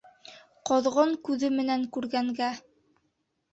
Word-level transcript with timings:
—Ҡоҙғон 0.69 1.13
күҙе 1.29 1.51
менән 1.59 1.85
күргәнгә! 1.99 2.51